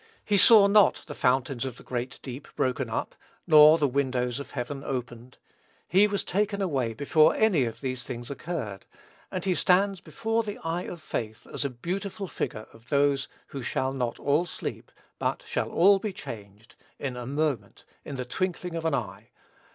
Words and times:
He 0.25 0.35
saw 0.35 0.65
not 0.65 1.03
"the 1.05 1.13
fountains 1.13 1.63
of 1.63 1.77
the 1.77 1.83
great 1.83 2.19
deep 2.23 2.47
broken 2.55 2.89
up," 2.89 3.13
nor 3.45 3.77
"the 3.77 3.87
windows 3.87 4.39
of 4.39 4.49
heaven 4.49 4.83
opened." 4.83 5.37
He 5.87 6.07
was 6.07 6.23
taken 6.23 6.59
away 6.59 6.95
before 6.95 7.35
any 7.35 7.65
of 7.65 7.81
these 7.81 8.03
things 8.03 8.31
occurred; 8.31 8.87
and 9.29 9.45
he 9.45 9.53
stands 9.53 10.01
before 10.01 10.41
the 10.41 10.57
eye 10.63 10.87
of 10.87 11.03
faith 11.03 11.45
as 11.53 11.63
a 11.63 11.69
beautiful 11.69 12.27
figure 12.27 12.65
of 12.73 12.89
those, 12.89 13.27
"who 13.49 13.61
shall 13.61 13.93
not 13.93 14.17
all 14.17 14.47
sleep, 14.47 14.91
but 15.19 15.43
shall 15.45 15.69
all 15.69 15.99
be 15.99 16.13
changed, 16.13 16.73
in 16.97 17.15
a 17.15 17.27
moment, 17.27 17.85
in 18.03 18.15
the 18.15 18.25
twinkling 18.25 18.75
of 18.75 18.85
an 18.85 18.95
eye." 18.95 19.29